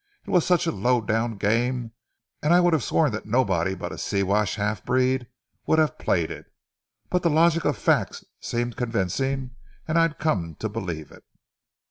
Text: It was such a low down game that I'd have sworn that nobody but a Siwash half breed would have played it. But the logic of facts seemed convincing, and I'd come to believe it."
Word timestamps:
It 0.25 0.31
was 0.31 0.43
such 0.47 0.65
a 0.65 0.71
low 0.71 0.99
down 0.99 1.37
game 1.37 1.91
that 2.41 2.51
I'd 2.51 2.73
have 2.73 2.81
sworn 2.83 3.11
that 3.11 3.27
nobody 3.27 3.75
but 3.75 3.91
a 3.91 3.99
Siwash 3.99 4.55
half 4.55 4.83
breed 4.83 5.27
would 5.67 5.77
have 5.77 5.99
played 5.99 6.31
it. 6.31 6.47
But 7.11 7.21
the 7.21 7.29
logic 7.29 7.65
of 7.65 7.77
facts 7.77 8.25
seemed 8.39 8.75
convincing, 8.77 9.51
and 9.87 9.99
I'd 9.99 10.17
come 10.17 10.55
to 10.55 10.67
believe 10.67 11.11
it." 11.11 11.23